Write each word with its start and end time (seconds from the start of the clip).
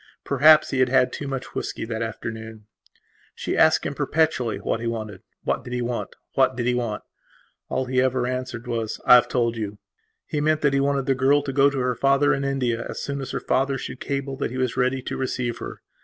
Perhaps 0.23 0.71
he 0.71 0.79
had 0.79 0.89
had 0.89 1.13
too 1.13 1.27
much 1.27 1.53
whisky 1.53 1.85
that 1.85 2.01
afternoon. 2.01 2.65
She 3.35 3.55
asked 3.55 3.85
him 3.85 3.93
perpetually 3.93 4.57
what 4.57 4.79
he 4.79 4.87
wanted. 4.87 5.21
What 5.43 5.63
did 5.63 5.73
he 5.73 5.83
want? 5.83 6.15
What 6.33 6.55
did 6.55 6.65
he 6.65 6.73
want? 6.73 7.03
And 7.69 7.77
all 7.77 7.85
he 7.85 8.01
ever 8.01 8.25
answered 8.25 8.65
was: 8.65 8.99
"I 9.05 9.13
have 9.13 9.27
told 9.27 9.57
you". 9.57 9.77
He 10.25 10.41
meant 10.41 10.61
that 10.61 10.73
he 10.73 10.79
wanted 10.79 11.05
the 11.05 11.13
girl 11.13 11.43
to 11.43 11.53
go 11.53 11.69
to 11.69 11.77
her 11.77 11.93
father 11.95 12.33
in 12.33 12.43
India 12.43 12.83
as 12.89 12.99
soon 12.99 13.21
as 13.21 13.29
her 13.29 13.39
father 13.39 13.77
should 13.77 13.99
cable 13.99 14.35
that 14.37 14.49
he 14.49 14.57
was 14.57 14.75
ready 14.75 15.03
to 15.03 15.17
receive 15.17 15.59
her. 15.59 15.83